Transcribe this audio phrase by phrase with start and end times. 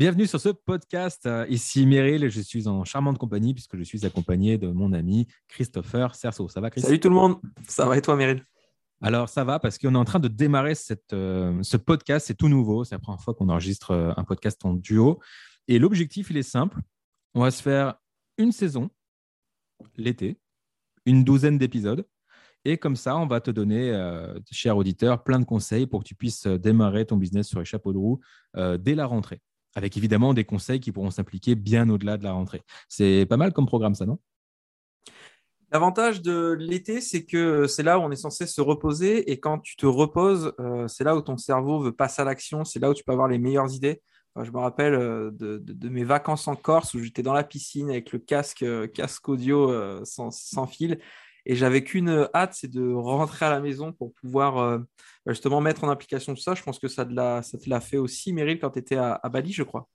[0.00, 1.26] Bienvenue sur ce podcast.
[1.26, 4.94] Euh, ici Meryl et je suis en charmante compagnie puisque je suis accompagné de mon
[4.94, 6.48] ami Christopher Cerceau.
[6.48, 7.38] Ça va, Christopher Salut tout le monde.
[7.68, 8.42] Ça va et toi, Meryl?
[9.02, 12.28] Alors, ça va parce qu'on est en train de démarrer cette, euh, ce podcast.
[12.28, 12.82] C'est tout nouveau.
[12.82, 15.20] C'est la première fois qu'on enregistre euh, un podcast en duo.
[15.68, 16.78] Et l'objectif, il est simple.
[17.34, 17.96] On va se faire
[18.38, 18.88] une saison,
[19.98, 20.40] l'été,
[21.04, 22.08] une douzaine d'épisodes.
[22.64, 23.92] Et comme ça, on va te donner,
[24.50, 27.92] cher auditeur, plein de conseils pour que tu puisses démarrer ton business sur les chapeaux
[27.92, 28.20] de roue
[28.54, 29.42] dès la rentrée
[29.74, 32.62] avec évidemment des conseils qui pourront s'impliquer bien au-delà de la rentrée.
[32.88, 34.18] C'est pas mal comme programme, ça, non?
[35.72, 39.60] L'avantage de l'été, c'est que c'est là où on est censé se reposer et quand
[39.60, 42.90] tu te reposes, euh, c'est là où ton cerveau veut passer à l'action, c'est là
[42.90, 44.02] où tu peux avoir les meilleures idées.
[44.42, 48.10] je me rappelle euh, de, mes vacances en Corse où j'étais dans la piscine avec
[48.10, 50.98] le casque, euh, casque audio sans, fil
[51.46, 54.78] et j'avais qu'une hâte, c'est de rentrer à la maison pour pouvoir euh,
[55.24, 56.54] bah, justement mettre en application tout ça.
[56.54, 59.62] Je pense que ça, te l'a fait aussi, Meryl, quand tu étais à, Bali, je
[59.62, 59.88] crois.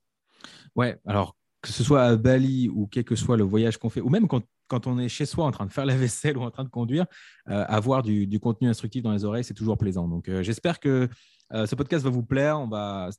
[0.76, 4.02] Ouais, alors que ce soit à Bali ou quel que soit le voyage qu'on fait,
[4.02, 6.52] ou même quand, on est chez soi en train de faire la vaisselle ou en
[6.52, 7.06] train de conduire,
[7.50, 10.08] euh, avoir du, contenu instructif dans les oreilles, c'est toujours plaisant.
[10.08, 11.10] Donc euh, j'espère que
[11.52, 12.60] ce podcast va vous plaire.
[12.60, 13.10] On va,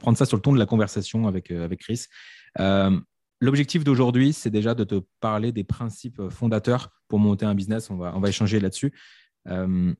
[0.00, 2.06] prendre ça sur le ton de la conversation avec Chris.
[3.40, 7.90] L'objectif d'aujourd'hui, c'est déjà de te parler des principes fondateurs pour monter un business.
[7.90, 8.92] On va, on va échanger là-dessus.
[9.48, 9.94] Euh,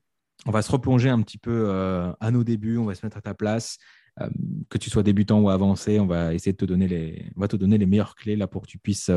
[0.45, 2.77] on va se replonger un petit peu euh, à nos débuts.
[2.77, 3.77] On va se mettre à ta place.
[4.21, 4.29] Euh,
[4.69, 7.55] que tu sois débutant ou avancé, on va essayer de te donner les, va te
[7.55, 9.11] donner les meilleures clés là pour que tu puisses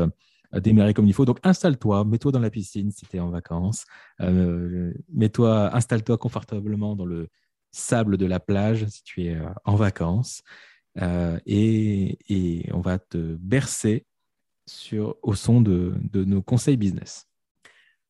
[0.53, 1.25] démarrer comme il faut.
[1.25, 3.85] Donc installe-toi, mets-toi dans la piscine si tu es en vacances.
[4.19, 7.29] mets-toi, installe-toi confortablement dans le
[7.71, 10.43] sable de la plage si tu es en vacances.
[10.97, 14.05] et, et, on va te bercer
[14.65, 17.27] sur, au son de, nos conseils business.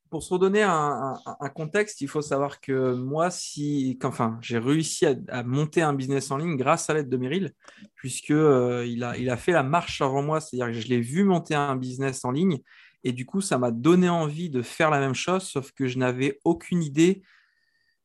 [0.09, 1.15] Pour se redonner un,
[1.55, 3.97] contexte, il faut savoir que moi, si,
[4.41, 7.53] j'ai réussi à, monter un business en ligne grâce à l'aide de Meryl,
[7.95, 11.23] puisque euh, il, a, a fait la marche avant moi, c'est-à-dire que je l'ai vu
[11.23, 12.59] monter un business en ligne,
[13.03, 15.97] et du coup, ça m'a donné envie de faire la même chose, sauf que je
[15.97, 17.23] n'avais aucune idée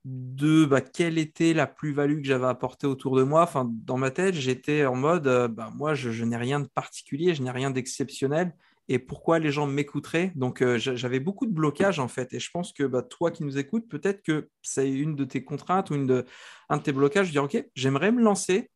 [0.07, 3.51] de bah, quelle était la plus-value que j'avais apportée autour de moi.
[3.85, 7.43] Dans ma tête, j'étais en mode, euh, bah, moi, je, n'ai rien de particulier, je
[7.43, 8.55] n'ai rien d'exceptionnel.
[8.89, 10.31] Et pourquoi les gens m'écouteraient?
[10.37, 12.33] Donc, euh, j'avais beaucoup de blocages, en fait.
[12.35, 15.43] Et je pense que bah, toi qui nous écoutes, peut-être que c'est une de tes
[15.43, 16.25] contraintes ou une de,
[16.69, 17.27] un de tes blocages.
[17.27, 18.71] Je dis, OK, j'aimerais me lancer,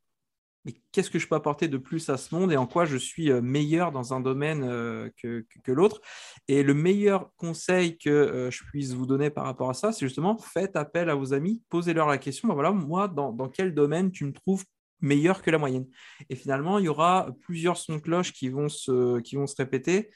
[0.65, 2.97] mais qu'est-ce que je peux apporter de plus à ce monde et en quoi je
[2.97, 6.01] suis euh, meilleur dans un domaine euh, que, l'autre?
[6.49, 10.07] Et le meilleur conseil que euh, je puisse vous donner par rapport à ça, c'est
[10.07, 14.11] justement faites appel à vos amis, posez-leur la question, ben voilà, moi, dans, quel domaine
[14.11, 14.65] tu me trouves
[15.01, 15.87] meilleur que la moyenne?
[16.29, 19.57] Et finalement, il y aura plusieurs sons de cloche qui vont se, qui vont se
[19.57, 20.11] répéter.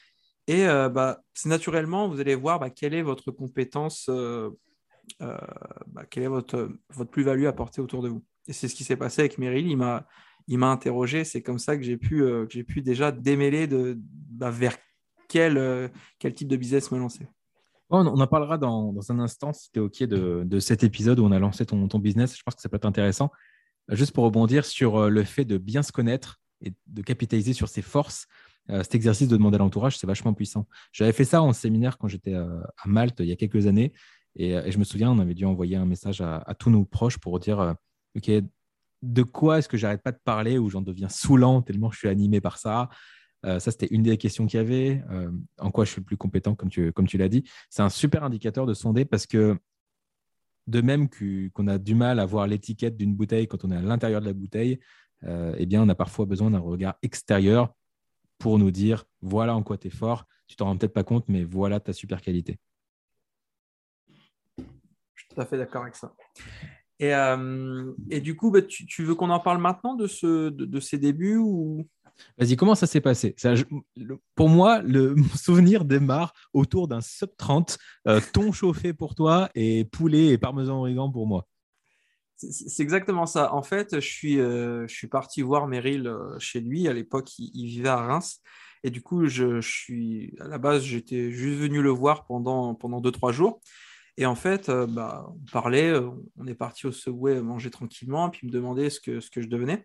[0.46, 4.10] Et bah, c'est naturellement, vous allez voir bah, quelle est votre compétence,
[5.20, 8.22] bah, quelle est votre, votre plus-value apportée autour de vous.
[8.46, 9.66] Et c'est ce qui s'est passé avec Meryl.
[9.66, 10.06] Il m'a,
[10.48, 11.24] il m'a interrogé.
[11.24, 14.76] C'est comme ça que j'ai pu, euh, j'ai pu déjà démêler de, bah, vers
[15.28, 15.88] quel, euh,
[16.18, 17.26] quel type de business me lancer.
[17.90, 21.20] On en parlera dans, dans un instant si tu es OK de, de, cet épisode
[21.20, 22.36] où on a lancé ton, ton, business.
[22.36, 23.30] Je pense que ça peut être intéressant.
[23.90, 27.68] Juste pour rebondir sur euh, le fait de bien se connaître et de capitaliser sur
[27.68, 28.26] ses forces,
[28.66, 30.66] cet exercice de demander à l'entourage, c'est vachement puissant.
[30.90, 33.92] J'avais fait ça en séminaire quand j'étais à Malte il y a quelques années.
[34.36, 37.18] Et, je me souviens, on avait dû envoyer un message à, à tous nos proches
[37.18, 37.74] pour dire
[38.16, 38.30] OK,
[39.04, 42.08] de quoi est-ce que j'arrête pas de parler ou j'en deviens saoulant tellement je suis
[42.08, 42.88] animé par ça
[43.44, 45.02] euh, ça, c'était une des questions qu'il y avait.
[45.10, 47.44] Euh, en quoi je suis le plus compétent, comme tu, l'as dit.
[47.68, 49.58] C'est un super indicateur de sonder parce que,
[50.66, 53.82] de même qu'on a du mal à voir l'étiquette d'une bouteille quand on est à
[53.82, 54.80] l'intérieur de la bouteille,
[55.24, 57.74] euh, eh bien, on a parfois besoin d'un regard extérieur
[58.38, 60.26] pour nous dire voilà en quoi tu es fort.
[60.46, 62.58] Tu t'en rends peut-être pas compte, mais voilà ta super qualité.
[64.56, 64.62] Je
[65.16, 66.14] suis tout à fait d'accord avec ça.
[67.00, 70.80] Et, euh, et du coup, bah, tu, veux qu'on en parle maintenant de, ce, de,
[70.80, 71.86] ces débuts ou...
[72.38, 73.34] Vas-y, comment ça s'est passé?
[74.36, 79.84] Pour moi, le souvenir démarre autour d'un sub 30, euh, thon chauffé pour toi et
[79.84, 81.48] poulet et parmesan origan pour moi.
[82.36, 83.52] C'est exactement ça.
[83.54, 86.86] En fait, je suis, euh, je suis parti voir Meryl chez lui.
[86.86, 88.40] À l'époque, il, vivait à Reims.
[88.84, 92.74] Et du coup, je, je suis, à la base, j'étais juste venu le voir pendant,
[92.74, 93.60] pendant deux, trois jours.
[94.16, 98.30] Et en fait, euh, bah, on parlait, euh, on est parti au Subway manger tranquillement,
[98.30, 99.84] puis me demandait ce que, ce que je devenais.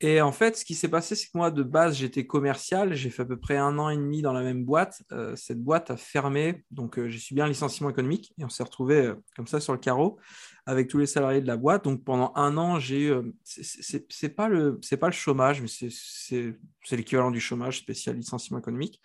[0.00, 2.94] Et en fait, ce qui s'est passé, c'est que moi, de base, j'étais commercial.
[2.94, 5.02] J'ai fait à peu près un an et demi dans la même boîte.
[5.10, 6.64] Euh, cette boîte a fermé.
[6.70, 10.18] Donc, j'ai subi un licenciement économique et on s'est retrouvé comme ça sur le carreau
[10.66, 11.82] avec tous les salariés de la boîte.
[11.82, 13.12] Donc, pendant un an, j'ai eu.
[13.42, 16.54] c'est pas, le, pas le chômage, mais c'est
[16.92, 19.02] l'équivalent du chômage spécial licenciement économique.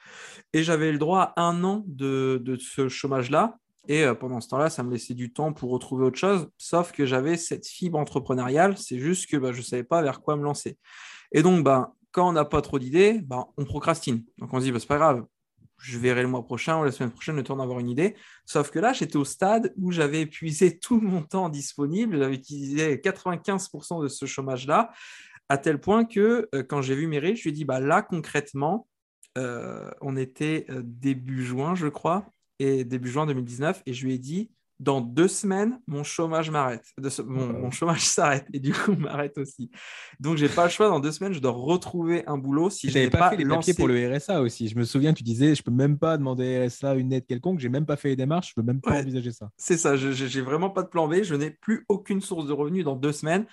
[0.54, 3.58] Et j'avais le droit à un an de, de ce chômage-là.
[3.88, 7.06] Et pendant ce temps-là, ça me laissait du temps pour retrouver autre chose, sauf que
[7.06, 10.44] j'avais cette fibre entrepreneuriale, c'est juste que bah, je ne savais pas vers quoi me
[10.44, 10.78] lancer.
[11.34, 14.24] Et donc, bah, quand on n'a pas trop d'idées, bah, on procrastine.
[14.38, 15.26] Donc on se dit, bah, c'est pas grave,
[15.80, 18.16] je verrai le mois prochain ou la semaine prochaine le temps d'avoir une idée.
[18.46, 22.96] Sauf que là, j'étais au stade où j'avais épuisé tout mon temps disponible, j'avais utilisé
[22.96, 24.92] 95% de ce chômage-là,
[25.50, 28.88] à tel point que quand j'ai vu Meryl, je lui ai dit, bah, là, concrètement,
[29.36, 32.26] on était début juin, je crois,
[32.64, 34.50] et début juin 2019 et je lui ai dit
[34.80, 36.86] dans deux semaines, mon chômage m'arrête.
[37.26, 39.70] Mon, chômage s'arrête et du coup m'arrête aussi.
[40.20, 40.90] Donc j'ai pas le choix.
[40.90, 42.70] Dans deux semaines, je dois retrouver un boulot.
[42.70, 44.68] Si je n'avais pas, fait les papiers pour le RSA aussi.
[44.68, 47.60] Je me souviens, tu disais, je peux même pas demander RSA une aide quelconque.
[47.60, 48.50] J'ai même pas fait les démarches.
[48.50, 49.50] Je peux même pas envisager ça.
[49.58, 49.96] C'est ça.
[49.96, 51.24] Je j'ai vraiment pas de plan B.
[51.24, 53.46] Je n'ai plus aucune source de revenus dans deux semaines.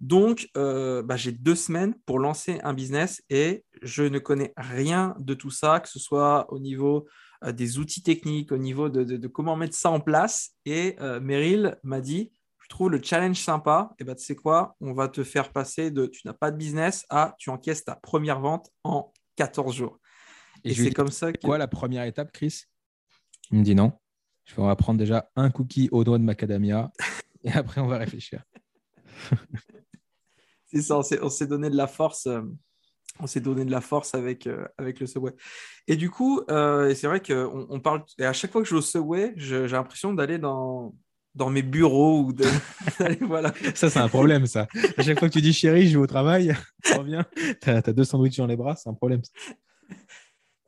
[0.00, 5.14] Donc euh, bah, j'ai deux semaines pour lancer un business et je ne connais rien
[5.18, 7.06] de tout ça, que ce soit au niveau
[7.46, 10.50] des outils techniques, au niveau de, comment mettre ça en place.
[10.64, 14.76] Et euh, Meryl m'a dit, je trouve le challenge sympa, et ben, tu sais quoi,
[14.80, 17.94] on va te faire passer de tu n'as pas de business à tu encaisses ta
[17.94, 19.98] première vente en 14 jours.
[20.64, 21.40] Et, c'est comme ça que...
[21.40, 22.64] Quoi la première étape, Chris?
[23.50, 23.92] Il me dit non.
[24.44, 26.90] Je vais prendre déjà un cookie au doigt de macadamia
[27.44, 28.42] et après on va réfléchir.
[30.66, 32.28] c'est ça, on s'est donné de la force.
[33.20, 35.32] On s'est donné de la force avec, euh, avec le Subway.
[35.86, 38.74] Et du coup, euh, c'est vrai qu'on on parle, et à chaque fois que je
[38.74, 40.94] vais au Subway, j'ai l'impression d'aller dans,
[41.34, 42.44] dans mes bureaux ou de.
[43.26, 43.52] voilà.
[43.74, 44.66] Ça, c'est un problème, ça.
[44.96, 46.54] À chaque fois que tu dis chérie, je vais au travail,
[46.84, 47.24] tu reviens,
[47.62, 49.22] tu as, deux sandwichs dans les bras, c'est un problème.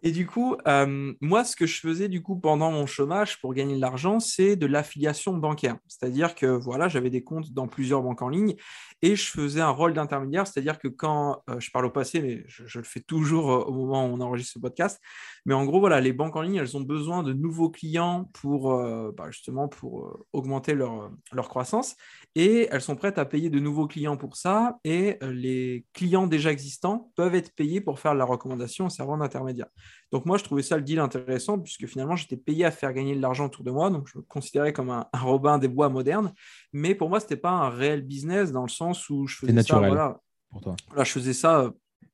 [0.03, 3.53] Et du coup, euh, moi, ce que je faisais du coup pendant mon chômage pour
[3.53, 5.77] gagner de l'argent, c'est de l'affiliation bancaire.
[5.89, 8.55] C'est-à-dire que voilà, j'avais des comptes dans plusieurs banques en ligne
[9.03, 10.47] et je faisais un rôle d'intermédiaire.
[10.47, 13.73] C'est-à-dire que quand euh, je parle au passé, mais je, le fais toujours euh, au
[13.73, 15.01] moment où on enregistre ce podcast.
[15.45, 18.71] Mais en gros, voilà, les banques en ligne, elles ont besoin de nouveaux clients pour
[19.13, 21.97] bah, justement pour augmenter leur, leur croissance
[22.35, 24.79] et elles sont prêtes à payer de nouveaux clients pour ça.
[24.85, 29.69] Et les clients déjà existants peuvent être payés pour faire la recommandation en servant d'intermédiaire.
[30.13, 33.15] Donc moi, je trouvais ça le deal intéressant puisque finalement, j'étais payé à faire gagner
[33.15, 33.91] de l'argent autour de moi.
[33.91, 36.33] Donc je me considérais comme un, Robin des Bois moderne.
[36.73, 39.63] Mais pour moi, ce n'était pas un réel business dans le sens où je faisais
[39.63, 39.79] ça.
[39.79, 40.21] Voilà,
[40.51, 40.77] pour toi.
[40.97, 41.71] je faisais ça euh,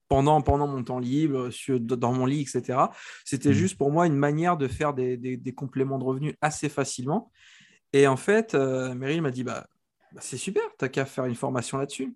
[0.08, 2.78] pendant, pendant mon temps libre, sur, dans mon lit, etc.
[3.24, 3.52] C'était mmh.
[3.52, 7.30] juste pour moi une manière de faire des, compléments de revenus assez facilement.
[7.92, 9.66] Et en fait, euh, Meryl m'a dit bah,
[10.12, 12.14] bah c'est super, tu n'as qu'à faire une formation là-dessus.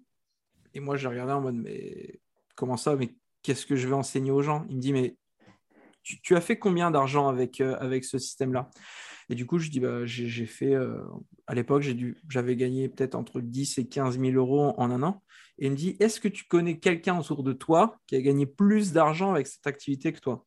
[0.74, 2.20] Et moi, j'ai regardé en mode mais
[2.54, 4.66] comment ça Mais qu'est-ce que je vais enseigner aux gens?
[4.68, 5.16] Il me dit mais
[6.02, 8.70] tu, as fait combien d'argent avec, euh, ce système-là?
[9.28, 11.02] Et du coup, je dis, bah, j'ai fait, euh,
[11.46, 11.84] à l'époque,
[12.28, 15.22] j'avais gagné peut-être entre 10 et 15 000 euros en un an.
[15.58, 18.46] Et il me dit, est-ce que tu connais quelqu'un autour de toi qui a gagné
[18.46, 20.44] plus d'argent avec cette activité que toi?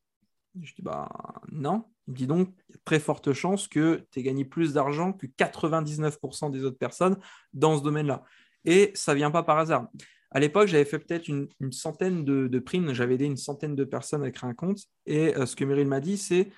[0.61, 1.09] Je dis, bah
[1.51, 1.85] non.
[2.07, 4.73] Il me dit donc, il y a très forte chance que tu aies gagné plus
[4.73, 7.17] d'argent que 99% des autres personnes
[7.53, 8.23] dans ce domaine-là.
[8.65, 9.88] Et ça ne vient pas par hasard.
[10.34, 12.94] À l'époque, j'avais fait peut-être une, centaine de, primes.
[12.94, 14.80] J'avais aidé une centaine de personnes à créer un compte.
[15.06, 16.50] Et euh, ce que Meryl m'a dit, c'est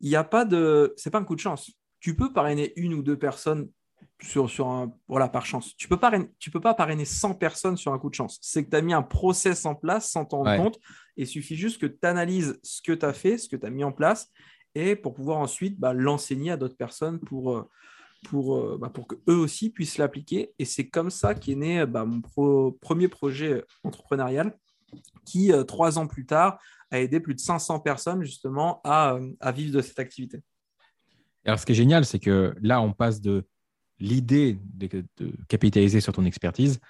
[0.00, 0.92] il n'y a pas de.
[0.96, 1.70] C'est pas un coup de chance.
[2.00, 3.70] Tu peux parrainer une ou deux personnes
[4.20, 4.92] sur, sur un.
[5.08, 5.74] Voilà, par chance.
[5.76, 8.38] Tu ne peux, tu peux pas parrainer 100 personnes sur un coup de chance.
[8.42, 10.78] C'est que tu as mis un process en place sans t'en rendre compte.
[11.16, 13.70] il suffit juste que tu analyses ce que tu as fait, ce que tu as
[13.70, 14.30] mis en place,
[14.74, 17.66] et pour pouvoir ensuite bah, l'enseigner à d'autres personnes pour.
[18.24, 18.92] Euh, pour, euh, bah,
[19.26, 20.52] aussi puissent l'appliquer.
[20.58, 22.20] Et c'est comme ça qu'est né bah, mon
[22.72, 24.56] premier projet entrepreneurial
[25.24, 26.58] qui, euh, trois ans plus tard,
[26.90, 30.40] a aidé plus de 500 personnes justement à, euh, à vivre de cette activité.
[31.44, 33.44] Alors, ce qui est génial, c'est que là, on passe de
[33.98, 35.04] l'idée de,
[35.48, 36.80] capitaliser sur ton expertise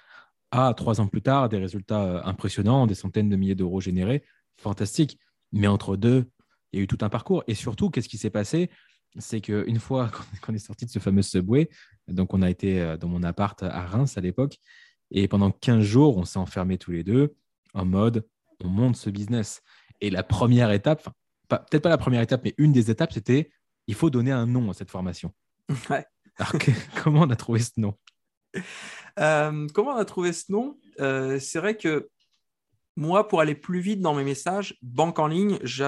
[0.51, 4.23] à trois ans plus tard des résultats impressionnants, des centaines de milliers d'euros générés.
[4.57, 5.17] Fantastique.
[5.51, 6.29] Mais entre deux,
[6.71, 7.43] il y a eu tout un parcours.
[7.47, 8.69] Et surtout, qu'est-ce qui s'est passé?
[9.17, 11.69] C'est qu'une fois qu'on est sorti de ce fameux subway,
[12.07, 14.57] donc on a été euh, dans mon appart à Reims à l'époque,
[15.11, 17.35] et pendant 15 jours, on s'est enfermés tous les deux
[17.73, 18.25] en mode
[18.63, 19.61] on monte ce business.
[20.01, 21.09] Et la première étape,
[21.47, 23.49] peut-être pas la première étape, mais une des étapes, c'était
[23.87, 25.33] il faut donner un nom à cette formation.
[26.37, 26.53] Alors,
[27.03, 27.95] comment on a trouvé ce nom?
[29.19, 30.79] Euh, Comment on a trouvé ce nom?
[30.99, 32.09] Euh, C'est vrai que
[32.95, 35.83] moi, pour aller plus vite dans mes messages, banque en ligne, je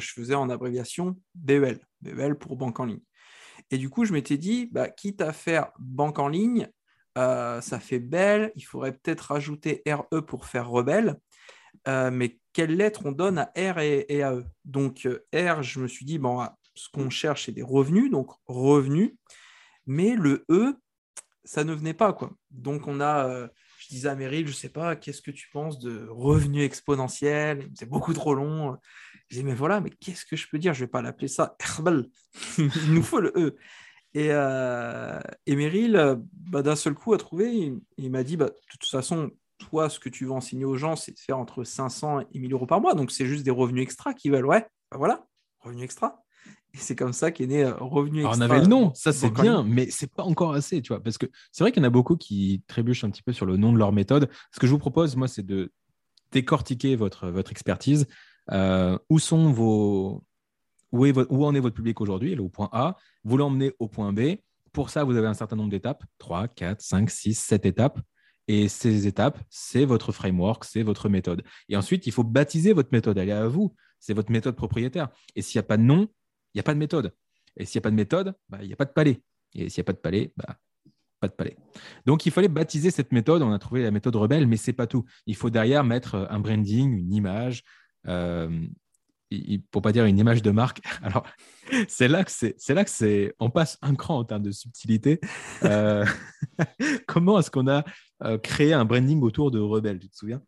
[0.00, 1.78] faisais en abréviation BEL.
[2.02, 3.02] BEL pour banque en ligne.
[3.70, 6.68] Et du coup, je m'étais dit, bah, quitte à faire banque en ligne,
[7.16, 11.16] ça fait belle, il faudrait peut-être rajouter RE pour faire rebelle.
[11.86, 14.44] mais quelle lettre on donne à R et, à E?
[14.64, 19.12] Donc R, je me suis dit, bon, ce qu'on cherche, c'est des revenus, donc revenus.
[19.86, 20.74] Mais le E,
[21.44, 22.12] ça ne venait pas.
[22.12, 22.30] quoi.
[22.50, 26.06] Donc on a, je disais à Meryl, je sais pas, qu'est-ce que tu penses de
[26.08, 27.68] revenus exponentiels?
[27.74, 28.76] C'est beaucoup trop long.
[29.32, 30.74] Je disais, mais voilà, mais qu'est-ce que je peux dire?
[30.74, 32.06] Je vais pas l'appeler ça Herbal.
[32.58, 33.56] Il nous faut le E.
[34.12, 38.84] Et, euh, Meryl, bah, d'un seul coup, a trouvé, il, m'a dit, bah, de toute
[38.84, 42.38] façon, toi, ce que tu veux enseigner aux gens, c'est de faire entre 500 et
[42.38, 42.92] 1000 euros par mois.
[42.92, 44.44] Donc, c'est juste des revenus extra qui veulent.
[44.44, 45.24] Ouais, bah, voilà,
[45.60, 46.22] revenus extra.
[46.74, 48.36] Et c'est comme ça qu'est né euh, Revenu Extra.
[48.36, 51.02] on avait le nom, ça c'est bien, mais c'est pas encore assez, tu vois.
[51.02, 53.46] Parce que c'est vrai qu'il y en a beaucoup qui trébuchent un petit peu sur
[53.46, 54.28] le nom de leur méthode.
[54.50, 55.72] Ce que je vous propose, moi, c'est de
[56.32, 58.06] décortiquer votre, votre expertise.
[58.50, 60.24] Euh, où sont vos.
[60.90, 62.38] Où, est où en est votre public aujourd'hui?
[62.38, 62.96] Au point A.
[63.24, 64.36] Vous l'emmenez au point B.
[64.72, 68.00] Pour ça, vous avez un certain nombre d'étapes 3, 4, 5, 6, 7 étapes.
[68.48, 71.42] Et ces étapes, c'est votre framework, c'est votre méthode.
[71.68, 73.16] Et ensuite, il faut baptiser votre méthode.
[73.18, 73.74] Elle est à vous.
[74.00, 75.08] C'est votre méthode propriétaire.
[75.36, 76.08] Et s'il n'y a pas de nom,
[76.52, 77.14] il n'y a pas de méthode.
[77.56, 79.22] Et s'il n'y a pas de méthode, bah, il n'y a pas de palais.
[79.54, 80.56] Et s'il n'y a pas de palais, bah,
[81.20, 81.56] pas de palais.
[82.04, 83.42] Donc, il fallait baptiser cette méthode.
[83.42, 85.04] On a trouvé la méthode rebelle, mais ce n'est pas tout.
[85.26, 87.62] Il faut derrière mettre un branding, une image,
[89.70, 90.80] pour pas dire une image de marque.
[91.02, 91.24] Alors,
[91.88, 95.20] c'est là que c'est, là que c'est, on passe un cran en termes de subtilité.
[95.64, 96.04] Euh,
[97.06, 97.84] comment est-ce qu'on a
[98.24, 100.42] euh, créé un branding autour de Rebelle Tu te souviens?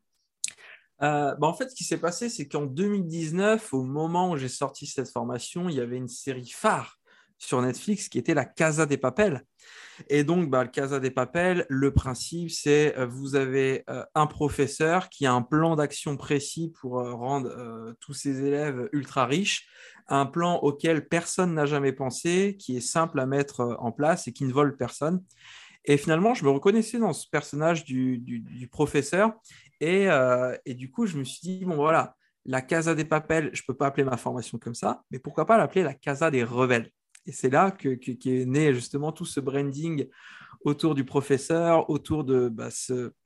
[1.03, 4.49] Euh, bah, en fait, ce qui s'est passé, c'est qu'en 2019, au moment où j'ai
[4.49, 6.99] sorti cette formation, il y avait une série phare
[7.39, 9.43] sur Netflix qui était la Casa des Papels.
[10.09, 14.27] Et donc, bah, le Casa des Papels, le principe, c'est euh, vous avez euh, un
[14.27, 19.69] professeur qui a un plan d'action précis pour rendre tous ses élèves ultra riches,
[20.09, 24.33] un plan auquel personne n'a jamais pensé, qui est simple à mettre en place et
[24.33, 25.23] qui ne vole personne.
[25.87, 29.33] Et finalement, je me reconnaissais dans ce personnage du, du professeur
[29.85, 33.63] euh, et, du coup, je me suis dit, bon voilà, la Casa des Papels, je
[33.63, 36.45] ne peux pas appeler ma formation comme ça, mais pourquoi pas l'appeler la Casa des
[36.45, 36.91] Rebelles
[37.27, 40.07] Et c'est là que, est né justement tout ce branding
[40.65, 42.49] autour du professeur, autour de...
[42.49, 42.69] Bah.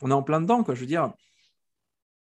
[0.02, 0.74] On est en plein dedans, quoi.
[0.74, 1.12] Je veux dire,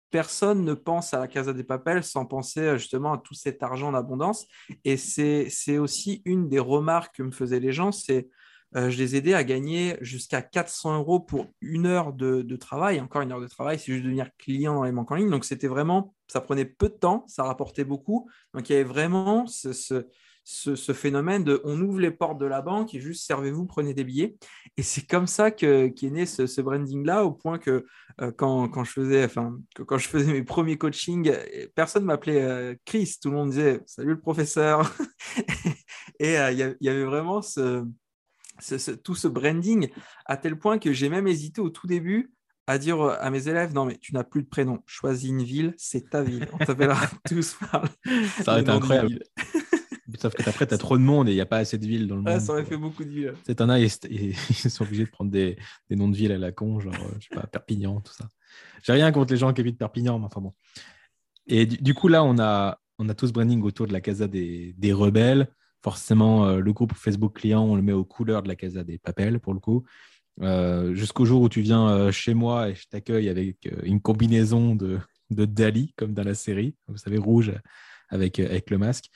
[0.10, 3.64] personne ne pense à la Casa des Papels sans penser euh, justement à tout cet
[3.64, 4.48] argent d'abondance.
[4.86, 8.30] Et c'est aussi une des remarques que me faisaient les gens, c'est
[8.76, 13.00] euh, je les aidais à gagner jusqu'à 400 euros pour une heure de, travail.
[13.00, 15.30] Encore une heure de travail, c'est juste devenir client dans les banques en ligne.
[15.30, 18.30] Donc, c'était vraiment, ça prenait peu de temps, ça rapportait beaucoup.
[18.54, 20.08] Donc, il y avait vraiment ce,
[20.94, 24.38] phénomène de on ouvre les portes de la banque et juste servez-vous, prenez des billets.
[24.78, 27.86] Et c'est comme ça qu'est né ce, branding-là, au point que
[28.22, 31.32] euh, quand, je faisais, enfin, quand je faisais mes premiers coachings,
[31.76, 33.18] personne ne m'appelait euh, Chris.
[33.22, 34.94] Tout le monde disait Salut le professeur.
[36.20, 37.86] et il y, avait vraiment ce
[39.04, 39.90] tout ce branding,
[40.26, 42.32] à tel point que j'ai même hésité au tout début
[42.68, 45.74] à dire à mes élèves non mais tu n'as plus de prénom, choisis une ville,
[45.78, 46.48] c'est ta ville.
[46.52, 47.86] On t'appellera tous par
[48.44, 49.20] Ça aurait été incroyable.
[50.18, 51.86] Sauf que après, tu as trop de monde et il n'y a pas assez de
[51.86, 52.40] villes dans le monde.
[52.40, 53.34] Ça aurait fait beaucoup de villes.
[53.46, 55.58] C'est un ils, ils sont obligés de prendre des,
[55.90, 58.28] des, noms de villes à la con, genre, euh, je sais pas, Perpignan, tout ça.
[58.84, 60.54] J'ai rien contre les gens qui habitent Perpignan, mais enfin bon.
[61.48, 64.28] Et du, coup, là, on a, on a tout ce branding autour de la Casa
[64.28, 65.48] des, des rebelles
[65.84, 68.98] forcément, euh, le groupe Facebook client, on le met aux couleurs de la Casa des
[68.98, 69.86] Papels pour le coup.
[70.42, 74.76] Euh, jusqu'au jour où tu viens euh, chez moi et je t'accueille avec une combinaison
[74.76, 75.00] de,
[75.30, 77.54] de, Dali, comme dans la série, vous savez, rouge
[78.10, 79.10] avec, avec le masque.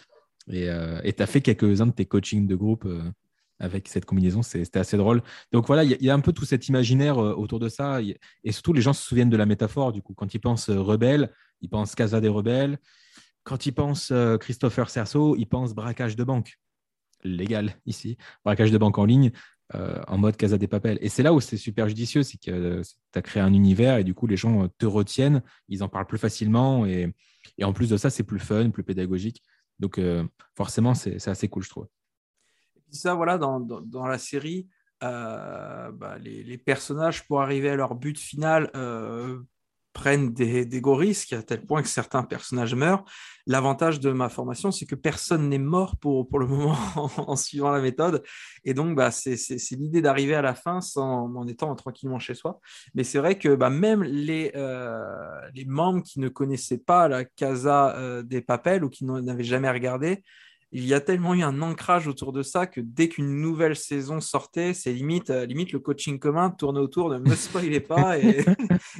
[0.49, 2.87] Et tu as fait quelques-uns de tes coachings de groupe
[3.59, 5.21] avec cette combinaison, c'était assez drôle.
[5.51, 7.99] Donc voilà, il y, a un peu tout cet imaginaire autour de ça.
[8.43, 9.91] Et surtout, les gens se souviennent de la métaphore.
[9.91, 11.31] Du coup, quand ils pensent rebelle,
[11.61, 12.79] ils pensent Casa des rebelles.
[13.43, 16.57] Quand ils pensent Christopher Cerceau, ils pensent braquage de banque
[17.23, 19.31] légal ici, braquage de banque en ligne,
[19.75, 20.97] euh, en mode Casa des Papel.
[21.01, 24.03] Et c'est là où c'est super judicieux, c'est que tu as créé un univers et
[24.03, 27.13] du coup, les gens te retiennent, ils en parlent plus facilement et,
[27.61, 29.41] en plus de ça, c'est plus fun, plus pédagogique.
[29.81, 30.23] Donc, euh,
[30.55, 31.87] forcément, c'est assez cool, je trouve.
[32.87, 34.69] Et ça, voilà, dans, la série,
[35.03, 38.69] euh, bah, les, les, personnages, pour arriver à leur but final,
[39.93, 43.03] prennent des, des, gros risques à tel point que certains personnages meurent.
[43.47, 47.71] L'avantage de ma formation, c'est que personne n'est mort pour, pour le moment en, suivant
[47.71, 48.23] la méthode.
[48.63, 49.35] Et donc, bah, c'est
[49.71, 52.59] l'idée d'arriver à la fin sans, en étant tranquillement chez soi.
[52.93, 55.01] Mais c'est vrai que bah, même les, euh,
[55.53, 59.69] les membres qui ne connaissaient pas la Casa euh, des Papels ou qui n'avaient jamais
[59.69, 60.23] regardé,
[60.71, 64.21] il y a tellement eu un ancrage autour de ça que dès qu'une nouvelle saison
[64.21, 68.45] sortait, c'est limite, euh, limite le coaching commun tournait autour de me spoilez pas et,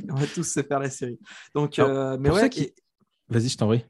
[0.10, 1.20] on va tous se faire la série.
[1.56, 2.50] Donc, euh, mais ouais,
[3.30, 3.86] Vas-y, je t'en prie.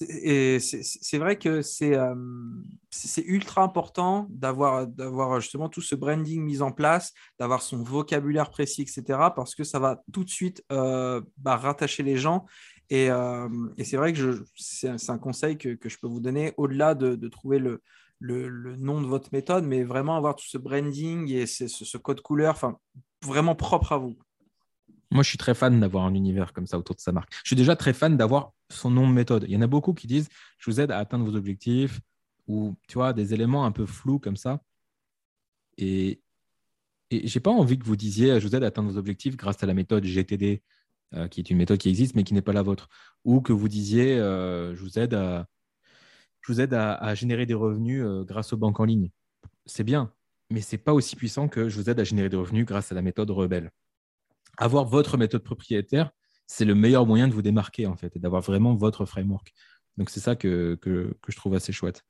[0.00, 1.94] Et c'est vrai que c'est
[3.18, 9.18] ultra important d'avoir justement tout ce branding mis en place, d'avoir son vocabulaire précis, etc.
[9.36, 12.46] Parce que ça va tout de suite bah, rattacher les gens.
[12.90, 13.08] Et,
[13.84, 17.80] c'est vrai que c'est un conseil que, je peux vous donner au-delà de, trouver le,
[18.20, 22.54] nom de votre méthode, mais vraiment avoir tout ce branding et ce, ce code couleur,
[22.54, 22.76] enfin,
[23.24, 24.18] vraiment propre à vous.
[25.12, 27.32] Moi, je suis très fan d'avoir un univers comme ça autour de sa marque.
[27.42, 29.44] Je suis déjà très fan d'avoir son nom de méthode.
[29.48, 30.28] Il y en a beaucoup qui disent
[30.58, 32.00] je vous aide à atteindre vos objectifs
[32.46, 34.62] ou tu vois des éléments un peu flous comme ça.
[35.78, 36.20] Et,
[37.10, 39.62] et j'ai pas envie que vous disiez je vous aide à atteindre vos objectifs grâce
[39.62, 40.62] à la méthode GTD,
[41.14, 42.88] euh, qui est une méthode qui existe mais qui n'est pas la vôtre,
[43.24, 45.46] ou que vous disiez euh, je vous aide à
[46.42, 49.10] je vous aide à, générer des revenus euh, grâce aux banques en ligne.
[49.66, 50.12] C'est bien,
[50.50, 52.94] mais c'est pas aussi puissant que je vous aide à générer des revenus grâce à
[52.94, 53.70] la méthode rebelle
[54.60, 56.10] avoir votre méthode propriétaire,
[56.46, 59.52] c'est le meilleur moyen de vous démarquer en fait et d'avoir vraiment votre framework.
[59.96, 62.04] Donc c'est ça que, que, je trouve assez chouette.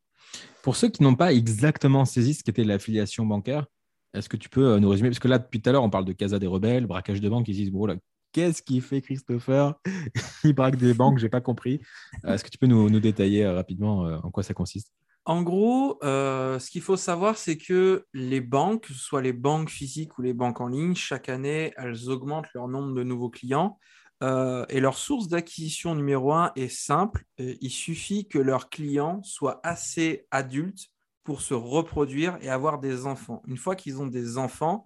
[0.62, 3.66] Pour ceux qui n'ont pas exactement saisi ce qu'était l'affiliation bancaire,
[4.14, 5.08] est-ce que tu peux nous résumer?
[5.10, 7.28] Parce que là, depuis tout à l'heure, on parle de Casa des rebelles, braquage de
[7.28, 7.46] banque.
[7.48, 7.94] Ils disent, bon, là,
[8.32, 9.74] qu'est-ce qu'il fait Christopher?
[10.44, 11.80] Il braque des banques, j'ai pas compris.
[12.24, 14.92] Euh, est-ce que tu peux nous, détailler euh, rapidement en quoi ça consiste?
[15.26, 19.34] En gros, euh, ce qu'il faut savoir, c'est que les banques, que ce soit les
[19.34, 23.30] banques physiques ou les banques en ligne, chaque année, elles augmentent leur nombre de nouveaux
[23.30, 23.78] clients.
[24.22, 27.24] Euh, et leur source d'acquisition numéro un est simple.
[27.38, 30.88] Il suffit que leurs clients soient assez adultes
[31.22, 33.42] pour se reproduire et avoir des enfants.
[33.46, 34.84] Une fois qu'ils ont des enfants,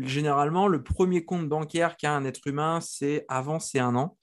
[0.00, 4.16] généralement, le premier compte bancaire qu'a un être humain, c'est avant c'est un an.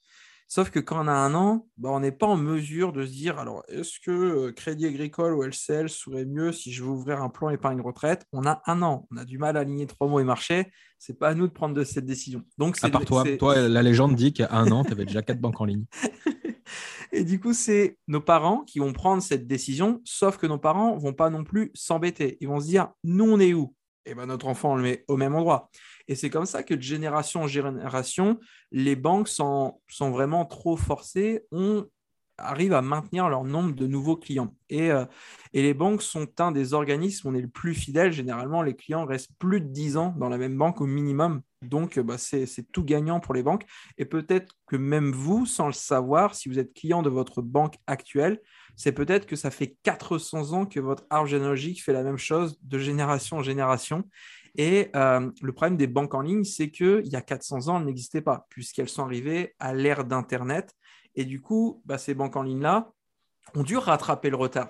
[0.52, 3.12] Sauf que quand on a un an, bah, on n'est pas en mesure de se
[3.12, 7.22] dire alors, est-ce que euh, Crédit Agricole ou LCL serait mieux si je veux ouvrir
[7.22, 8.26] un plan épargne retraite?
[8.34, 9.08] On a un an.
[9.12, 10.72] On a du mal à aligner trois mots et marcher.
[10.98, 12.42] Ce n'est pas à nous de prendre de cette décision.
[12.58, 15.40] Donc, à part toi, toi, la légende dit qu'à un an, tu avais déjà quatre
[15.40, 15.86] banques en ligne.
[17.12, 20.96] Et du coup, c'est nos parents qui vont prendre cette décision, sauf que nos parents
[20.96, 22.38] ne vont pas non plus s'embêter.
[22.42, 23.76] Ils vont se dire, nous, on est où?
[24.06, 25.70] Eh ben, notre enfant, on le met au même endroit.
[26.08, 28.40] Et c'est comme ça que de génération en génération,
[28.72, 31.88] les banques, sont vraiment trop forcées, on
[32.40, 34.56] arrive à maintenir leur nombre de nouveaux clients.
[34.70, 35.06] Et, euh,
[35.54, 38.12] et, les banques sont un des organismes où on est le plus fidèle.
[38.12, 41.42] Généralement, les clients restent plus de 10 ans dans la même banque au minimum.
[41.62, 43.66] Donc, bah, c'est tout gagnant pour les banques.
[43.98, 47.76] Et peut-être que même vous, sans le savoir, si vous êtes client de votre banque
[47.88, 48.40] actuelle,
[48.80, 52.58] c'est peut-être que ça fait 400 ans que votre arbre généalogique fait la même chose
[52.64, 54.06] de génération en génération.
[54.56, 57.86] Et euh, le problème des banques en ligne, c'est qu'il y a 400 ans, elles
[57.86, 60.74] n'existaient pas, puisqu'elles sont arrivées à l'ère d'Internet.
[61.16, 62.94] Et du coup, bah, ces banques en ligne-là
[63.54, 64.70] ont dû rattraper le retard.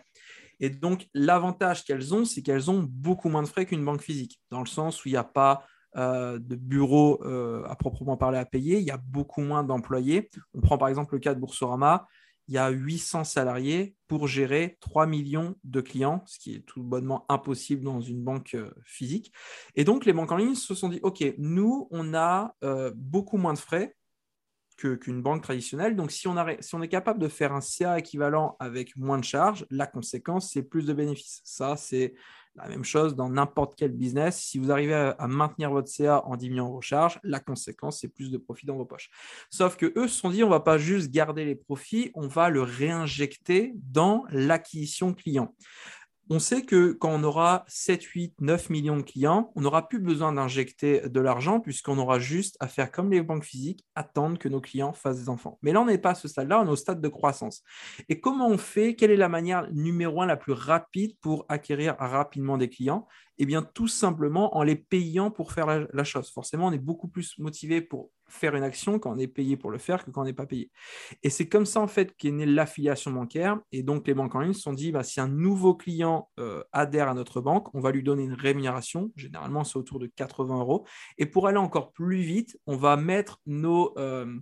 [0.59, 4.41] Et donc, l'avantage qu'elles ont, c'est qu'elles ont beaucoup moins de frais qu'une banque physique,
[4.49, 5.67] dans le sens où il n'y a pas
[5.97, 10.31] euh, de bureau euh, à proprement parler à payer, il y a beaucoup moins d'employés.
[10.55, 12.07] On prend par exemple le cas de Boursorama,
[12.49, 16.81] il y a 800 salariés pour gérer 3 millions de clients, ce qui est tout
[16.81, 19.31] bonnement impossible dans une banque euh, physique.
[19.75, 23.37] Et donc, les banques en ligne se sont dit, OK, nous, on a euh, beaucoup
[23.37, 23.95] moins de frais
[24.77, 25.95] qu'une banque traditionnelle.
[25.95, 29.25] Donc, si on, si on, est capable de faire un CA équivalent avec moins de
[29.25, 31.41] charges, la conséquence, c'est plus de bénéfices.
[31.43, 32.15] Ça, c'est
[32.55, 34.37] la même chose dans n'importe quel business.
[34.37, 38.31] Si vous arrivez à, maintenir votre CA en diminuant vos charges, la conséquence, c'est plus
[38.31, 39.09] de profits dans vos poches.
[39.49, 42.27] Sauf que eux se sont dit, on ne va pas juste garder les profits, on
[42.27, 45.53] va le réinjecter dans l'acquisition client
[46.29, 49.99] on sait que quand on aura 7, 8, 9 millions de clients, on n'aura plus
[49.99, 54.47] besoin d'injecter de l'argent puisqu'on aura juste à faire comme les banques physiques, attendre que
[54.47, 55.57] nos clients fassent des enfants.
[55.63, 57.63] Mais là, on n'est pas à ce stade-là, on est au stade de croissance.
[58.09, 58.95] Et comment on fait?
[58.95, 63.07] Quelle est la manière numéro un la plus rapide pour acquérir rapidement des clients?
[63.39, 66.29] Eh bien, tout simplement en les payant pour faire la, chose.
[66.29, 69.71] Forcément, on est beaucoup plus motivé pour faire une action quand on est payé pour
[69.71, 70.71] le faire que quand on n'est pas payé.
[71.23, 73.59] Et c'est comme ça en fait qu'est née l'affiliation bancaire.
[73.71, 76.63] Et donc les banques en ligne se sont dit, bah, si un nouveau client euh,
[76.71, 79.11] adhère à notre banque, on va lui donner une rémunération.
[79.15, 80.85] Généralement, c'est autour de 80 euros.
[81.17, 84.39] Et pour aller encore plus vite, on va mettre nos euh,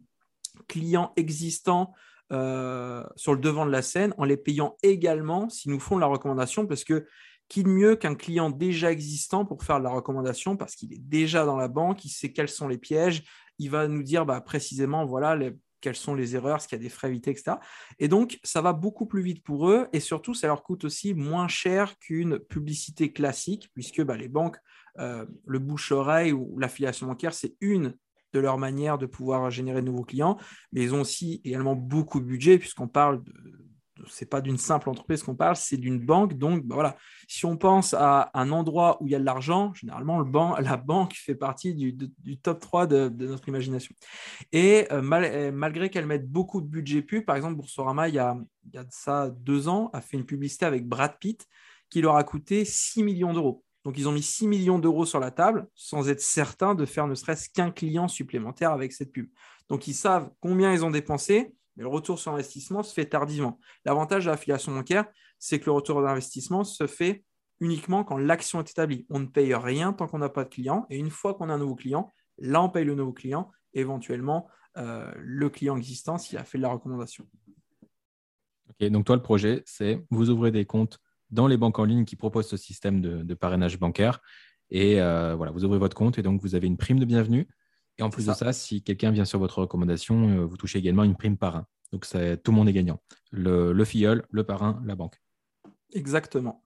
[0.67, 1.93] clients existants
[2.33, 6.07] euh, sur le devant de la scène en les payant également s'ils nous font la
[6.07, 7.07] recommandation parce que
[7.47, 11.45] qui de mieux qu'un client déjà existant pour faire la recommandation parce qu'il est déjà
[11.45, 13.23] dans la banque, il sait quels sont les pièges,
[13.59, 15.37] il va nous dire bah, précisément voilà
[15.81, 17.57] quelles sont les erreurs, ce qu'il y a des frais évités, etc.
[17.99, 21.13] Et donc, ça va beaucoup plus vite pour eux et surtout, ça leur coûte aussi
[21.13, 24.57] moins cher qu'une publicité classique puisque bah, les banques,
[24.99, 27.95] euh, le bouche-oreille ou l'affiliation bancaire, c'est une
[28.33, 30.37] de leurs manières de pouvoir générer de nouveaux clients,
[30.71, 33.33] mais ils ont aussi également beaucoup de budget puisqu'on parle de
[34.09, 36.37] c'est pas d'une simple entreprise qu'on parle, c'est d'une banque.
[36.37, 39.73] Donc, bah, voilà, si on pense à un endroit où il y a de l'argent,
[39.73, 41.95] généralement, le la banque fait partie du,
[42.41, 43.93] top 3 de, notre imagination.
[44.51, 48.19] Et euh, euh, malgré qu'elle mette beaucoup de budget pub, par exemple, Boursorama, il y,
[48.19, 51.47] a, il y a ça deux ans, a fait une publicité avec Brad Pitt
[51.89, 53.63] qui leur a coûté 6 millions d'euros.
[53.87, 57.07] Donc, ils ont mis 6 millions d'euros sur la table sans être certains de faire
[57.07, 59.29] ne serait-ce qu'un client supplémentaire avec cette pub.
[59.69, 63.59] Donc, ils savent combien ils ont dépensé mais le retour sur investissement se fait tardivement.
[63.85, 65.05] L'avantage de l'affiliation bancaire,
[65.39, 67.23] c'est que le retour d'investissement se fait
[67.59, 69.05] uniquement quand l'action est établie.
[69.09, 70.85] On ne paye rien tant qu'on n'a pas de client.
[70.89, 74.47] Et une fois qu'on a un nouveau client, là, on paye le nouveau client, éventuellement
[74.77, 77.25] euh, le client existant s'il a fait de la recommandation.
[78.69, 82.05] Ok, donc toi, le projet, c'est vous ouvrez des comptes dans les banques en ligne
[82.05, 84.19] qui proposent ce système de, parrainage bancaire.
[84.69, 87.47] Et euh, voilà, vous ouvrez votre compte et donc vous avez une prime de bienvenue
[87.99, 91.03] et en plus de ça, si quelqu'un vient sur votre recommandation, euh, vous touchez également
[91.03, 91.65] une prime parrain.
[91.91, 93.01] Donc tout le monde est gagnant.
[93.31, 95.21] Le, le filleul, le parrain, la banque.
[95.93, 96.63] Exactement.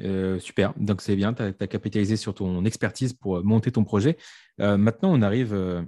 [0.00, 4.16] Euh, super, donc c'est bien, tu as, capitalisé sur ton expertise pour monter ton projet.
[4.60, 5.86] Euh, maintenant, on arrive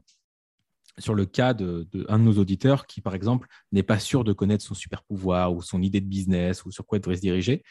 [0.98, 4.32] sur le cas d'un de, de, nos auditeurs qui, par exemple, n'est pas sûr de
[4.32, 7.20] connaître son super pouvoir ou son idée de business ou sur quoi il devrait se
[7.20, 7.62] diriger.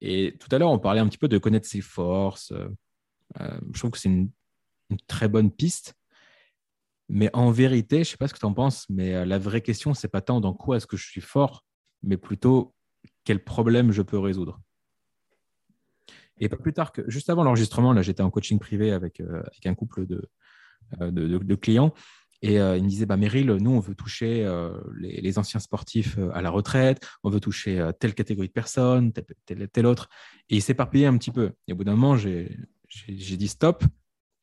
[0.00, 2.52] Et tout à l'heure, on parlait un petit peu de connaître ses forces.
[3.40, 4.30] je trouve que c'est une,
[5.06, 5.97] très bonne piste.
[7.08, 9.38] Mais en vérité, je ne sais pas ce que tu en penses, mais euh, la
[9.38, 11.64] vraie question, c'est pas tant dans quoi est-ce que je suis fort,
[12.02, 12.74] mais plutôt
[13.24, 14.60] quel problème je peux résoudre.
[16.38, 19.40] Et pas plus tard que, juste avant l'enregistrement, là, j'étais en coaching privé avec, euh,
[19.40, 20.28] avec un couple de,
[21.00, 21.94] euh, de, clients.
[22.40, 24.48] Et il me disait, bah, Meryl, nous, on veut toucher
[25.00, 29.86] les, anciens sportifs à la retraite, on veut toucher telle catégorie de personnes, telle, telle,
[29.86, 30.08] autre.
[30.48, 31.50] Et il s'éparpillait un petit peu.
[31.66, 32.56] Et au bout d'un moment, j'ai
[33.08, 33.82] dit, stop,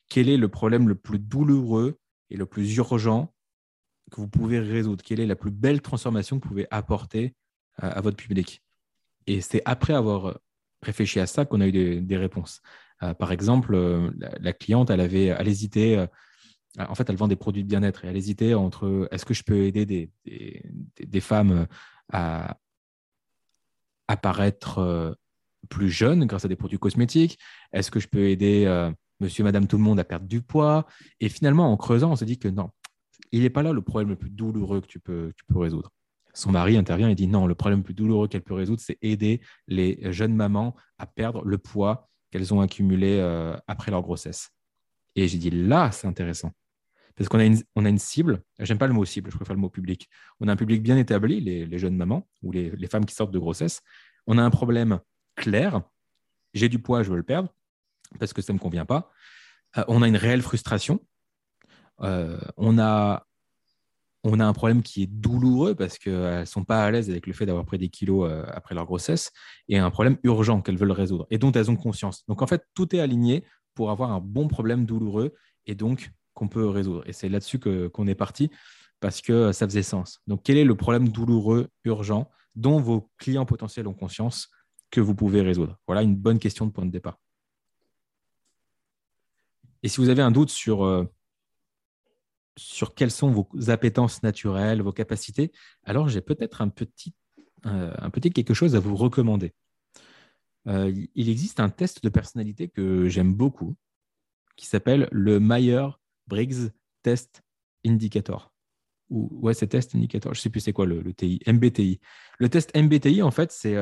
[0.10, 1.98] quel est le problème le plus douloureux
[2.30, 3.34] et le plus urgent
[4.12, 5.04] que vous pouvez résoudre?
[5.04, 7.36] Quelle est la plus belle transformation que vous pouvez apporter
[7.78, 8.62] à, votre public?
[9.28, 10.40] Et c'est après avoir
[10.82, 12.62] réfléchi à ça qu'on a eu des, réponses.
[13.04, 15.98] Euh, par exemple, euh, la, cliente, elle avait, elle hésitait.
[15.98, 16.08] Euh,
[16.78, 19.44] en fait, elle vend des produits de bien-être et elle hésitait entre est-ce que je
[19.44, 20.12] peux aider des,
[21.00, 21.68] des, femmes
[22.12, 22.58] à
[24.10, 25.18] apparaître
[25.70, 27.40] plus jeunes grâce à des produits cosmétiques?
[27.72, 28.66] Est-ce que je peux aider
[29.20, 30.86] monsieur, madame, tout le monde a perdu du poids.
[31.20, 32.70] Et finalement, en creusant, on se dit que non,
[33.32, 35.92] il n'est pas là le problème le plus douloureux que tu peux, résoudre.
[36.34, 38.98] Son mari intervient et dit non, le problème le plus douloureux qu'elle peut résoudre, c'est
[39.02, 44.50] aider les jeunes mamans à perdre le poids qu'elles ont accumulé euh, après leur grossesse.
[45.16, 46.52] Et j'ai dit là, c'est intéressant.
[47.16, 49.56] Parce qu'on a une, on a une cible, j'aime pas le mot cible, je préfère
[49.56, 50.10] le mot public.
[50.42, 53.40] On a un public bien établi, les, jeunes mamans ou les femmes qui sortent de
[53.40, 53.82] grossesse.
[54.28, 55.00] On a un problème
[55.36, 55.82] clair,
[56.54, 57.50] j'ai du poids, je veux le perdre
[58.20, 59.12] parce que ça ne me convient pas.
[59.78, 61.00] Euh, on a une réelle frustration.
[62.02, 63.26] Euh, on, a,
[64.24, 67.46] un problème qui est douloureux parce qu'elles ne sont pas à l'aise avec le fait
[67.46, 69.32] d'avoir pris des kilos euh, après leur grossesse
[69.70, 72.26] et un problème urgent qu'elles veulent résoudre et dont elles ont conscience.
[72.28, 75.34] Donc en fait, tout est aligné pour avoir un bon problème douloureux
[75.68, 77.04] et donc qu'on peut résoudre.
[77.08, 78.50] Et c'est là-dessus qu'on est parti
[79.00, 80.20] parce que ça faisait sens.
[80.28, 84.50] Donc quel est le problème douloureux, urgent, dont vos clients potentiels ont conscience
[84.92, 85.78] que vous pouvez résoudre?
[85.88, 87.20] Voilà une bonne question de point de départ.
[89.86, 91.06] Et si vous avez un doute sur, euh,
[92.58, 95.52] sur quelles sont vos appétences naturelles, vos capacités,
[95.84, 97.14] alors j'ai peut-être un petit,
[97.68, 99.54] euh, un petit quelque chose à vous recommander.
[100.68, 103.76] Euh, il existe un test de personnalité que j'aime beaucoup
[104.56, 106.72] qui s'appelle le Meyer-Briggs
[107.04, 107.44] Test
[107.86, 108.52] Indicator.
[109.12, 112.00] Ou, ouais, c'est Test Indicator, je ne sais plus c'est quoi le, TI, MBTI.
[112.40, 113.76] Le test MBTI, en fait, c'est,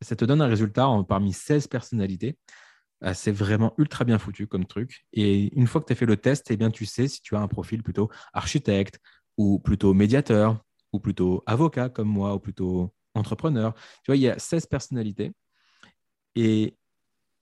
[0.00, 2.36] ça te donne un résultat parmi 16 personnalités
[3.12, 5.04] c'est vraiment ultra bien foutu comme truc.
[5.12, 7.36] Et une fois que tu as fait le test, eh bien, tu sais si tu
[7.36, 8.98] as un profil plutôt architecte
[9.36, 13.74] ou plutôt médiateur ou plutôt avocat comme moi ou plutôt entrepreneur.
[14.02, 15.32] Tu vois, il y a 16 personnalités.
[16.34, 16.76] Et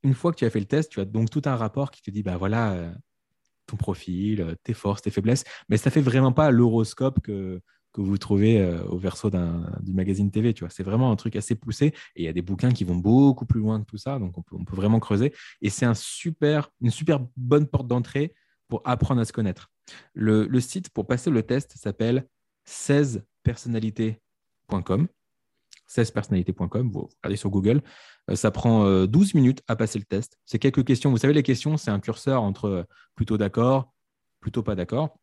[0.02, 2.02] une fois que tu as fait le test, tu as donc tout un rapport qui
[2.02, 2.92] te dit, bah voilà, euh,
[3.66, 5.44] ton profil, euh, tes forces, tes faiblesses.
[5.68, 7.60] Mais ça fait vraiment pas l'horoscope que,
[7.92, 10.54] que vous trouvez euh, au verso du magazine TV.
[10.54, 11.94] Tu vois, c'est vraiment un truc assez poussé.
[12.16, 14.36] Et il y a des bouquins qui vont beaucoup plus loin que tout ça, donc
[14.38, 15.32] on peut, vraiment creuser.
[15.60, 18.34] Et c'est un super, une super bonne porte d'entrée
[18.68, 19.70] pour apprendre à se connaître.
[20.14, 22.26] Le, site pour passer le test s'appelle
[22.66, 25.08] 16personnalités.com.
[25.88, 27.82] 16personnalités.com, vous regardez sur Google.
[28.30, 30.38] Euh, ça prend 12 euh, minutes à passer le test.
[30.46, 31.10] C'est quelques questions.
[31.10, 33.92] Vous savez, les questions, c'est un curseur entre plutôt d'accord,
[34.40, 35.18] plutôt pas d'accord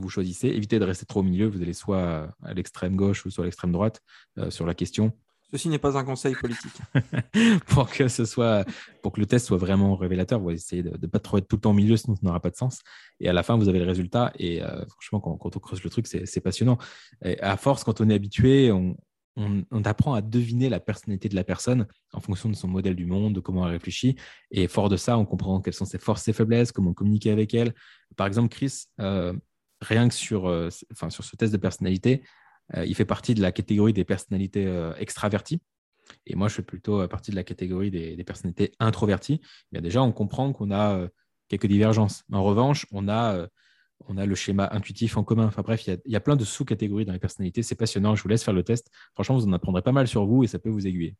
[0.00, 0.48] vous choisissez.
[0.48, 1.46] Évitez de rester trop au milieu.
[1.46, 4.00] Vous allez soit à l'extrême gauche ou soit à l'extrême droite
[4.38, 5.12] euh, sur la question.
[5.50, 6.72] Ceci n'est pas un conseil politique.
[7.66, 8.64] pour que ce soit,
[9.02, 11.56] pour que le test soit vraiment révélateur, vous essayez de ne pas trop être tout
[11.56, 12.80] le temps au milieu, sinon ça n'aura pas de sens.
[13.20, 14.32] Et à la fin, vous avez le résultat.
[14.38, 16.78] Et euh, franchement, quand, on creuse le truc, c'est passionnant.
[17.24, 18.96] Et à force, quand on est habitué, on,
[19.36, 23.06] on, apprend à deviner la personnalité de la personne en fonction de son modèle du
[23.06, 24.16] monde, de comment elle réfléchit.
[24.50, 27.54] Et fort de ça, on comprend quelles sont ses forces, ses faiblesses, comment communiquer avec
[27.54, 27.74] elle.
[28.16, 29.34] Par exemple, Chris, euh,
[29.80, 32.22] rien que sur, euh, sur ce test de personnalité,
[32.76, 34.66] euh, il fait partie de la catégorie des personnalités
[34.98, 35.60] extraverties.
[36.26, 39.40] Et moi, je fais plutôt partie de la catégorie des, personnalités introverties.
[39.72, 41.08] Bien déjà, on comprend qu'on a
[41.48, 42.24] quelques divergences.
[42.30, 43.48] En revanche, on a
[44.08, 45.46] le schéma intuitif en commun.
[45.46, 47.64] Enfin bref, il y, a, plein de sous-catégories dans les personnalités.
[47.64, 48.14] C'est passionnant.
[48.14, 48.88] Je vous laisse faire le test.
[49.14, 51.16] Franchement, vous en apprendrez pas mal sur vous et ça peut vous aiguiller.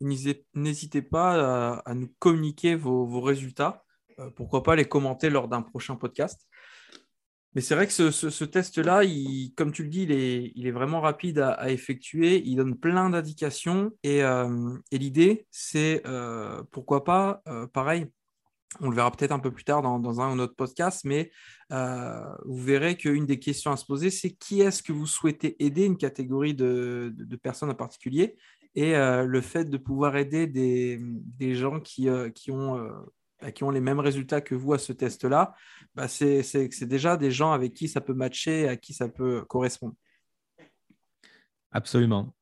[0.00, 3.84] N'hésitez pas à, nous communiquer vos, résultats.
[4.18, 6.46] Euh, pourquoi pas les commenter lors d'un prochain podcast.
[7.54, 9.02] Mais c'est vrai que ce, test-là,
[9.56, 12.42] comme tu le dis, il est, vraiment rapide à, effectuer.
[12.44, 13.90] Il donne plein d'indications.
[14.02, 18.06] Et, euh, l'idée, c'est euh, pourquoi pas, pareil,
[18.80, 21.30] on le verra peut-être un peu plus tard dans, un ou autre podcast, mais
[21.72, 25.62] euh, vous verrez qu'une des questions à se poser, c'est qui est-ce que vous souhaitez
[25.64, 28.36] aider, une catégorie de, personnes en particulier,
[28.74, 32.90] et euh, le fait de pouvoir aider des, gens euh, qui, ont,
[33.40, 35.54] bah, qui ont les mêmes résultats que vous à ce test-là,
[35.94, 39.94] bah, c'est déjà des gens avec qui ça peut matcher, à qui ça peut correspondre.
[41.70, 42.34] Absolument.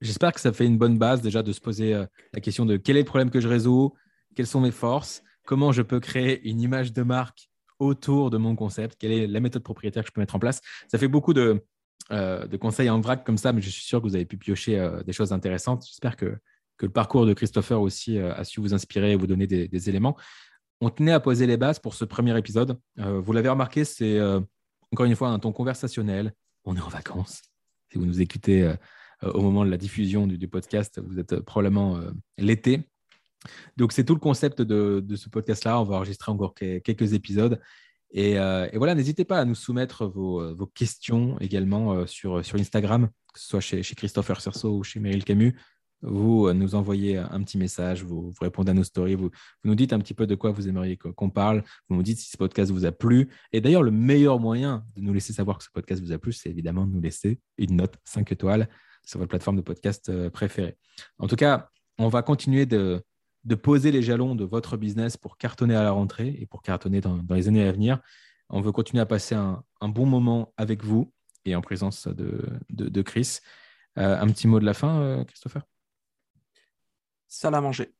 [0.00, 2.96] J'espère que ça fait une bonne base déjà de se poser la question de quel
[2.96, 3.92] est le problème que je résous,
[4.34, 8.56] quelles sont mes forces, comment je peux créer une image de marque autour de mon
[8.56, 10.60] concept, quelle est la méthode propriétaire que je peux mettre en place.
[10.88, 11.64] Ça fait beaucoup de,
[12.12, 14.78] euh, conseils en vrac comme ça, mais je suis sûr que vous avez pu piocher
[14.78, 15.84] euh, des choses intéressantes.
[15.86, 16.36] J'espère que,
[16.80, 20.16] le parcours de Christopher aussi euh, a su vous inspirer et vous donner des, éléments.
[20.80, 22.78] On tenait à poser les bases pour ce premier épisode.
[22.96, 24.20] vous l'avez remarqué, c'est
[24.92, 26.34] encore une fois un ton conversationnel.
[26.64, 27.42] On est en vacances.
[27.90, 28.70] Si vous nous écoutez
[29.22, 32.00] au moment de la diffusion du podcast, vous êtes probablement
[32.38, 32.82] l'été.
[33.76, 35.80] Donc, c'est tout le concept de, ce podcast-là.
[35.80, 37.60] On va enregistrer encore quelques épisodes.
[38.16, 43.08] Euh, et, voilà, n'hésitez pas à nous soumettre vos, euh, questions également euh, sur, Instagram,
[43.32, 45.56] que ce soit chez, Christopher Cerceau ou chez Meryl Camus.
[46.02, 49.30] Vous nous envoyez un petit message, vous, répondez à nos stories, vous,
[49.64, 52.30] nous dites un petit peu de quoi vous aimeriez qu'on parle, vous nous dites si
[52.30, 53.30] ce podcast vous a plu.
[53.52, 56.32] Et d'ailleurs, le meilleur moyen de nous laisser savoir que ce podcast vous a plu,
[56.32, 58.68] c'est évidemment de nous laisser une note 5 étoiles
[59.06, 60.76] sur votre plateforme de podcast préférée.
[61.18, 63.02] En tout cas, on va continuer de,
[63.62, 67.20] poser les jalons de votre business pour cartonner à la rentrée et pour cartonner dans,
[67.30, 68.00] les années à venir.
[68.50, 71.12] On veut continuer à passer un, bon moment avec vous
[71.44, 73.38] et en présence de, Chris.
[73.98, 75.62] Euh, un petit mot de la fin, euh, Christopher?
[77.34, 77.94] Salle à manger.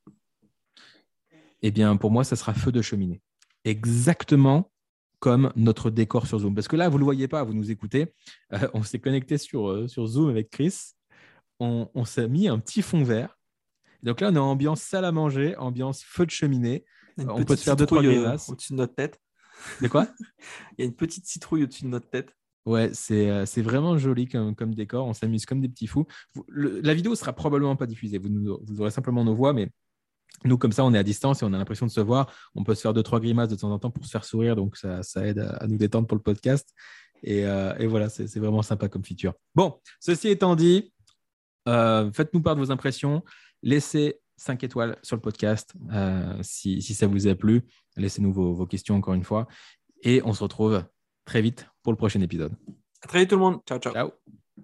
[1.61, 3.21] Eh bien, pour moi, ça sera feu de cheminée.
[3.63, 4.71] Exactement
[5.19, 6.53] comme notre décor sur Zoom.
[6.53, 8.13] Parce que là, vous ne le voyez pas, vous nous écoutez.
[8.53, 10.93] Euh, on s'est connecté sur, sur Zoom avec Chris.
[11.59, 13.35] On, on s'est mis un petit fond vert
[14.05, 16.85] donc là, on est en ambiance salle à manger, ambiance feu de cheminée.
[17.17, 18.49] On peut se faire deux, trois euh, grimaces.
[18.49, 19.19] Au-dessus de notre tête.
[19.81, 20.07] De quoi?
[20.77, 22.31] Il y a une petite citrouille au-dessus de notre tête.
[22.65, 25.05] Ouais, c'est euh, vraiment joli comme, décor.
[25.05, 26.05] On s'amuse comme des petits fous.
[26.49, 28.17] la vidéo sera probablement pas diffusée.
[28.17, 29.69] Vous, aurez simplement nos voix, mais
[30.43, 32.31] nous, comme ça, on est à distance et on a l'impression de se voir.
[32.55, 34.55] On peut se faire deux, trois grimaces de temps en temps pour se faire sourire.
[34.55, 36.73] Donc, ça, aide à, nous détendre pour le podcast.
[37.23, 39.33] Et, euh, voilà, c'est vraiment sympa comme feature.
[39.53, 40.91] Bon, ceci étant dit,
[41.65, 43.23] faites-nous part de vos impressions.
[43.61, 47.63] Laissez 5 étoiles sur le podcast euh, si, ça vous a plu.
[47.97, 49.47] Laissez-nous vos, questions encore une fois.
[50.01, 50.83] Et on se retrouve
[51.25, 52.51] très vite pour le prochain épisode.
[53.03, 53.59] À très vite tout le monde.
[53.67, 53.93] Ciao, ciao.
[53.93, 54.11] Ciao.